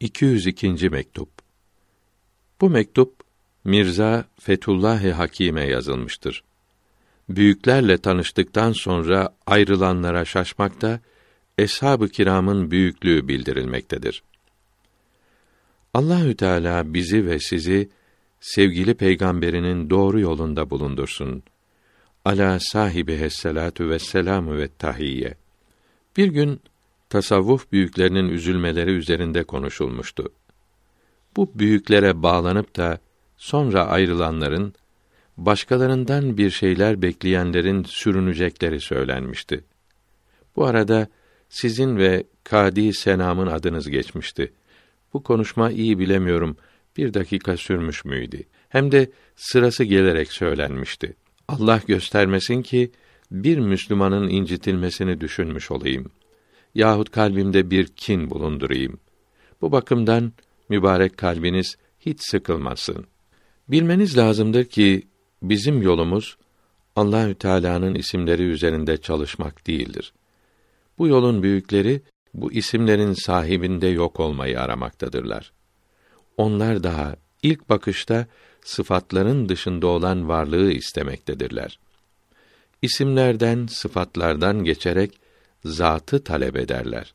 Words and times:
202. 0.00 0.90
mektup. 0.90 1.28
Bu 2.60 2.70
mektup 2.70 3.14
Mirza 3.64 4.24
Fethullahi 4.40 5.12
Hakime 5.12 5.66
yazılmıştır. 5.66 6.44
Büyüklerle 7.28 7.98
tanıştıktan 7.98 8.72
sonra 8.72 9.36
ayrılanlara 9.46 10.24
şaşmakta 10.24 11.00
eshab-ı 11.58 12.08
kiramın 12.08 12.70
büyüklüğü 12.70 13.28
bildirilmektedir. 13.28 14.22
Allahü 15.94 16.36
Teala 16.36 16.94
bizi 16.94 17.26
ve 17.26 17.38
sizi 17.38 17.88
sevgili 18.40 18.94
peygamberinin 18.94 19.90
doğru 19.90 20.20
yolunda 20.20 20.70
bulundursun. 20.70 21.42
Ala 22.24 22.60
sahibi 22.60 23.16
hesselatu 23.16 23.90
ve 23.90 23.98
selamu 23.98 24.56
ve 24.56 24.68
tahiyye. 24.78 25.34
Bir 26.16 26.28
gün 26.28 26.60
tasavvuf 27.10 27.72
büyüklerinin 27.72 28.28
üzülmeleri 28.28 28.90
üzerinde 28.90 29.44
konuşulmuştu. 29.44 30.32
Bu 31.36 31.50
büyüklere 31.54 32.22
bağlanıp 32.22 32.76
da 32.76 32.98
sonra 33.36 33.86
ayrılanların 33.86 34.74
başkalarından 35.36 36.36
bir 36.36 36.50
şeyler 36.50 37.02
bekleyenlerin 37.02 37.82
sürünecekleri 37.82 38.80
söylenmişti. 38.80 39.64
Bu 40.56 40.66
arada 40.66 41.08
sizin 41.48 41.96
ve 41.96 42.24
Kadi 42.44 42.94
Senam'ın 42.94 43.46
adınız 43.46 43.90
geçmişti. 43.90 44.52
Bu 45.12 45.22
konuşma 45.22 45.70
iyi 45.70 45.98
bilemiyorum. 45.98 46.56
Bir 46.96 47.14
dakika 47.14 47.56
sürmüş 47.56 48.04
müydü? 48.04 48.42
Hem 48.68 48.92
de 48.92 49.10
sırası 49.36 49.84
gelerek 49.84 50.32
söylenmişti. 50.32 51.16
Allah 51.48 51.80
göstermesin 51.86 52.62
ki 52.62 52.90
bir 53.30 53.58
Müslümanın 53.58 54.28
incitilmesini 54.28 55.20
düşünmüş 55.20 55.70
olayım 55.70 56.10
yahut 56.78 57.10
kalbimde 57.10 57.70
bir 57.70 57.86
kin 57.86 58.30
bulundurayım. 58.30 59.00
Bu 59.60 59.72
bakımdan 59.72 60.32
mübarek 60.68 61.16
kalbiniz 61.16 61.76
hiç 62.00 62.18
sıkılmasın. 62.22 63.06
Bilmeniz 63.68 64.18
lazımdır 64.18 64.64
ki 64.64 65.02
bizim 65.42 65.82
yolumuz 65.82 66.36
Allahü 66.96 67.34
Teala'nın 67.34 67.94
isimleri 67.94 68.42
üzerinde 68.42 68.96
çalışmak 68.96 69.66
değildir. 69.66 70.12
Bu 70.98 71.08
yolun 71.08 71.42
büyükleri 71.42 72.02
bu 72.34 72.52
isimlerin 72.52 73.12
sahibinde 73.12 73.86
yok 73.86 74.20
olmayı 74.20 74.60
aramaktadırlar. 74.60 75.52
Onlar 76.36 76.82
daha 76.82 77.16
ilk 77.42 77.68
bakışta 77.68 78.26
sıfatların 78.64 79.48
dışında 79.48 79.86
olan 79.86 80.28
varlığı 80.28 80.72
istemektedirler. 80.72 81.78
İsimlerden, 82.82 83.66
sıfatlardan 83.66 84.64
geçerek 84.64 85.20
zatı 85.64 86.24
talep 86.24 86.56
ederler. 86.56 87.14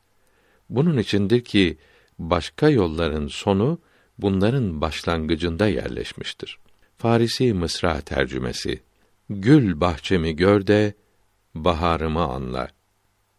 Bunun 0.70 0.98
içindir 0.98 1.44
ki 1.44 1.78
başka 2.20 2.70
yolların 2.70 3.28
sonu 3.28 3.80
bunların 4.18 4.82
başlangıcında 4.82 5.68
yerleşmiştir. 5.68 6.60
Farisi 6.98 7.54
Mısra 7.54 8.02
tercümesi. 8.02 8.82
Gül 9.30 9.82
bahçemi 9.82 10.36
gör 10.36 10.68
de 10.68 10.94
baharımı 11.56 12.24
anla. 12.24 12.68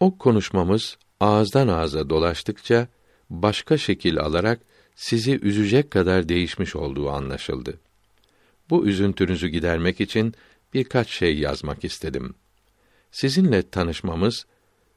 O 0.00 0.18
konuşmamız 0.18 0.98
ağızdan 1.20 1.68
ağza 1.68 2.10
dolaştıkça 2.10 2.88
başka 3.30 3.78
şekil 3.78 4.18
alarak 4.18 4.60
sizi 4.96 5.38
üzecek 5.42 5.90
kadar 5.90 6.28
değişmiş 6.28 6.76
olduğu 6.76 7.10
anlaşıldı. 7.10 7.80
Bu 8.70 8.86
üzüntünüzü 8.86 9.48
gidermek 9.48 10.00
için 10.00 10.34
birkaç 10.74 11.10
şey 11.10 11.38
yazmak 11.38 11.84
istedim. 11.84 12.34
Sizinle 13.10 13.70
tanışmamız 13.70 14.46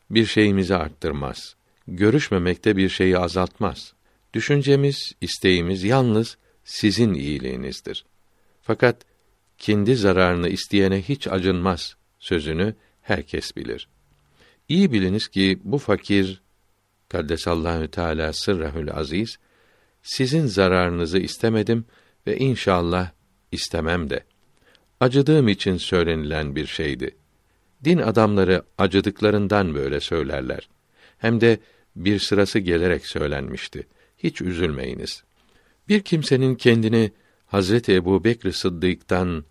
bir 0.10 0.26
şeyimizi 0.26 0.76
arttırmaz. 0.76 1.56
Görüşmemekte 1.88 2.78
bir 2.78 2.90
şeyi 2.90 3.18
azaltmaz. 3.18 3.94
Düşüncemiz, 4.34 5.14
isteğimiz 5.22 5.84
yalnız 5.84 6.38
sizin 6.64 7.14
iyiliğinizdir. 7.14 8.06
Fakat 8.62 9.06
kendi 9.58 9.96
zararını 9.96 10.50
isteyene 10.50 11.02
hiç 11.02 11.28
acınmaz 11.28 11.96
sözünü 12.20 12.76
herkes 13.02 13.56
bilir. 13.56 13.88
İyi 14.70 14.92
biliniz 14.92 15.28
ki 15.28 15.60
bu 15.64 15.78
fakir 15.78 16.42
Kaddesallahu 17.10 17.88
Teala 17.88 18.34
sırrahül 18.34 18.92
aziz 18.92 19.38
sizin 20.04 20.46
zararınızı 20.46 21.18
istemedim 21.18 21.86
ve 22.28 22.38
inşallah 22.38 23.12
istemem 23.52 24.10
de. 24.10 24.24
Acıdığım 25.00 25.48
için 25.48 25.78
söylenilen 25.78 26.56
bir 26.56 26.66
şeydi. 26.66 27.16
Din 27.84 27.98
adamları 27.98 28.64
acıdıklarından 28.78 29.76
böyle 29.76 30.00
söylerler. 30.00 30.70
Hem 31.18 31.42
de 31.42 31.60
bir 31.96 32.20
sırası 32.20 32.60
gelerek 32.60 33.08
söylenmişti. 33.08 33.88
Hiç 34.18 34.42
üzülmeyiniz. 34.42 35.24
Bir 35.88 36.02
kimsenin 36.02 36.56
kendini 36.56 37.12
Hazreti 37.46 37.94
Ebu 37.94 38.24
Bekr 38.24 38.52
Sıddık'tan 38.52 39.46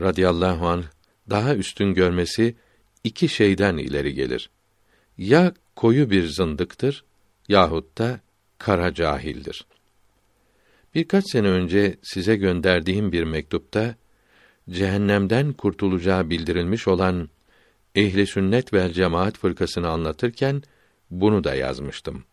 radıyallahu 0.00 0.68
anh 0.68 0.84
daha 1.30 1.54
üstün 1.54 1.94
görmesi 1.94 2.56
iki 3.04 3.28
şeyden 3.28 3.76
ileri 3.76 4.14
gelir. 4.14 4.50
Ya 5.18 5.54
koyu 5.76 6.10
bir 6.10 6.26
zındıktır 6.26 7.04
yahut 7.48 7.98
da 7.98 8.20
kara 8.58 8.94
cahildir. 8.94 9.66
Birkaç 10.94 11.30
sene 11.30 11.48
önce 11.48 11.96
size 12.02 12.36
gönderdiğim 12.36 13.12
bir 13.12 13.24
mektupta 13.24 13.94
cehennemden 14.70 15.52
kurtulacağı 15.52 16.30
bildirilmiş 16.30 16.88
olan 16.88 17.28
ehli 17.96 18.26
sünnet 18.26 18.72
ve 18.72 18.92
cemaat 18.92 19.38
fırkasını 19.38 19.88
anlatırken 19.88 20.62
bunu 21.10 21.44
da 21.44 21.54
yazmıştım. 21.54 22.24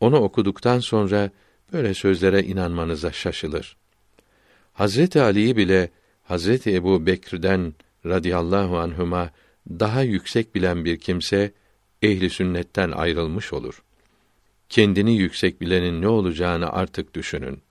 Onu 0.00 0.16
okuduktan 0.16 0.78
sonra 0.78 1.30
böyle 1.72 1.94
sözlere 1.94 2.42
inanmanıza 2.42 3.12
şaşılır. 3.12 3.76
Hazreti 4.72 5.20
Ali'yi 5.20 5.56
bile 5.56 5.90
Hazreti 6.22 6.74
Ebu 6.74 7.06
Bekir'den 7.06 7.74
radıyallahu 8.06 8.78
anhuma 8.78 9.30
daha 9.70 10.02
yüksek 10.02 10.54
bilen 10.54 10.84
bir 10.84 10.98
kimse 10.98 11.52
ehli 12.02 12.30
sünnetten 12.30 12.90
ayrılmış 12.90 13.52
olur. 13.52 13.82
Kendini 14.68 15.16
yüksek 15.16 15.60
bilenin 15.60 16.02
ne 16.02 16.08
olacağını 16.08 16.72
artık 16.72 17.14
düşünün. 17.14 17.62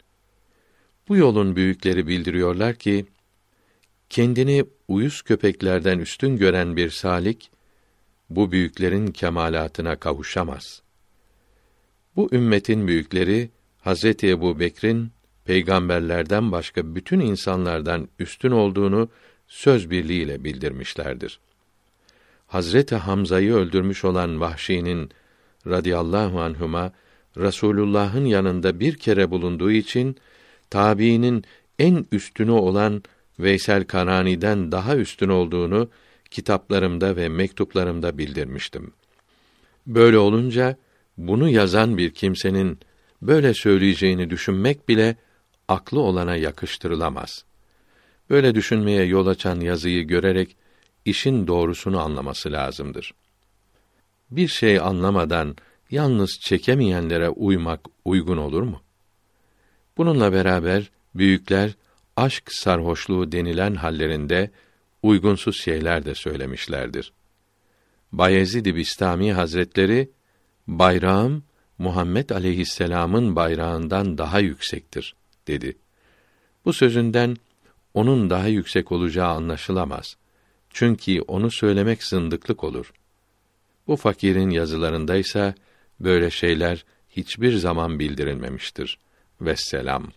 Bu 1.08 1.18
yolun 1.18 1.56
büyükleri 1.56 2.08
bildiriyorlar 2.08 2.76
ki 2.76 3.06
kendini 4.10 4.66
uyuz 4.88 5.22
köpeklerden 5.22 6.00
üstün 6.00 6.38
gören 6.38 6.76
bir 6.76 6.90
salik 6.90 7.52
bu 8.30 8.52
büyüklerin 8.52 9.08
kemalatına 9.08 9.96
kavuşamaz. 9.96 10.82
Bu 12.16 12.30
ümmetin 12.32 12.88
büyükleri 12.88 13.50
Hazreti 13.80 14.30
Ebu 14.30 14.60
Bekir'in 14.60 15.12
peygamberlerden 15.46 16.52
başka 16.52 16.96
bütün 16.96 17.20
insanlardan 17.20 18.08
üstün 18.20 18.52
olduğunu 18.52 19.10
söz 19.48 19.90
birliğiyle 19.90 20.44
bildirmişlerdir. 20.44 21.40
Hazreti 22.48 22.96
Hamza'yı 22.96 23.54
öldürmüş 23.54 24.06
olan 24.06 24.42
Vahşi'nin 24.42 25.12
radıyallahu 25.68 26.42
anhuma 26.42 26.92
Rasulullah'ın 27.38 28.26
yanında 28.26 28.80
bir 28.80 28.96
kere 28.96 29.32
bulunduğu 29.32 29.72
için 29.72 30.16
tabiinin 30.70 31.44
en 31.80 32.06
üstünü 32.12 32.52
olan 32.52 33.04
Veysel 33.40 33.84
Karani'den 33.86 34.72
daha 34.72 34.96
üstün 34.96 35.30
olduğunu 35.30 35.90
kitaplarımda 36.32 37.16
ve 37.16 37.30
mektuplarımda 37.30 38.18
bildirmiştim. 38.18 38.94
Böyle 39.88 40.18
olunca 40.18 40.78
bunu 41.18 41.50
yazan 41.50 41.98
bir 41.98 42.14
kimsenin 42.14 42.80
böyle 43.22 43.54
söyleyeceğini 43.54 44.30
düşünmek 44.30 44.90
bile 44.90 45.16
aklı 45.68 46.00
olana 46.00 46.36
yakıştırılamaz. 46.36 47.46
Böyle 48.30 48.56
düşünmeye 48.56 49.06
yol 49.06 49.28
açan 49.28 49.60
yazıyı 49.60 50.04
görerek 50.08 50.56
işin 51.06 51.48
doğrusunu 51.48 52.00
anlaması 52.00 52.52
lazımdır. 52.52 53.14
Bir 54.32 54.48
şey 54.48 54.80
anlamadan 54.80 55.56
yalnız 55.92 56.40
çekemeyenlere 56.40 57.30
uymak 57.30 57.80
uygun 58.06 58.38
olur 58.38 58.62
mu? 58.62 58.82
Bununla 59.98 60.34
beraber 60.34 60.92
büyükler 61.16 61.72
aşk 62.18 62.52
sarhoşluğu 62.52 63.32
denilen 63.32 63.76
hallerinde 63.76 64.52
uygunsuz 65.04 65.62
şeyler 65.62 66.06
de 66.06 66.16
söylemişlerdir. 66.16 67.14
Bayezid-i 68.12 68.76
Bistami 68.76 69.34
Hazretleri 69.34 70.10
bayrağım 70.68 71.44
Muhammed 71.78 72.30
aleyhisselam'ın 72.30 73.36
bayrağından 73.36 74.18
daha 74.18 74.40
yüksektir 74.40 75.16
dedi. 75.48 75.78
Bu 76.66 76.74
sözünden 76.74 77.38
onun 77.94 78.30
daha 78.30 78.48
yüksek 78.48 78.92
olacağı 78.92 79.28
anlaşılamaz. 79.28 80.18
Çünkü 80.70 81.22
onu 81.22 81.52
söylemek 81.52 82.04
zındıklık 82.04 82.64
olur. 82.64 82.94
Bu 83.88 83.96
fakirin 83.96 84.50
yazılarında 84.50 85.16
ise 85.16 85.56
böyle 86.00 86.30
şeyler 86.30 86.86
hiçbir 87.10 87.58
zaman 87.58 88.00
bildirilmemiştir. 88.00 89.00
Vesselam. 89.42 90.12